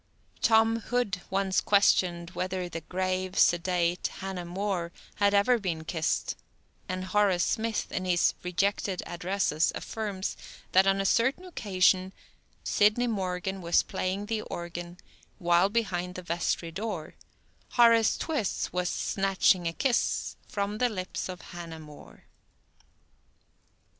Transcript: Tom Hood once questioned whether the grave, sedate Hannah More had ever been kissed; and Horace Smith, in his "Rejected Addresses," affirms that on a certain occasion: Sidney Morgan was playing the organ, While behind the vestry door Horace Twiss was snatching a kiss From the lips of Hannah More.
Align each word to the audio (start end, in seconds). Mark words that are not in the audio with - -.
Tom 0.41 0.79
Hood 0.79 1.21
once 1.29 1.61
questioned 1.61 2.31
whether 2.31 2.67
the 2.67 2.81
grave, 2.81 3.37
sedate 3.37 4.07
Hannah 4.17 4.45
More 4.45 4.91
had 5.17 5.35
ever 5.35 5.59
been 5.59 5.83
kissed; 5.83 6.35
and 6.89 7.03
Horace 7.05 7.45
Smith, 7.45 7.91
in 7.91 8.05
his 8.05 8.33
"Rejected 8.41 9.03
Addresses," 9.05 9.71
affirms 9.75 10.35
that 10.71 10.87
on 10.87 10.99
a 11.01 11.05
certain 11.05 11.45
occasion: 11.45 12.13
Sidney 12.63 13.05
Morgan 13.05 13.61
was 13.61 13.83
playing 13.83 14.25
the 14.25 14.41
organ, 14.41 14.97
While 15.37 15.69
behind 15.69 16.15
the 16.15 16.23
vestry 16.23 16.71
door 16.71 17.13
Horace 17.73 18.17
Twiss 18.17 18.73
was 18.73 18.89
snatching 18.89 19.67
a 19.67 19.73
kiss 19.73 20.35
From 20.47 20.79
the 20.79 20.89
lips 20.89 21.29
of 21.29 21.41
Hannah 21.53 21.79
More. 21.79 22.23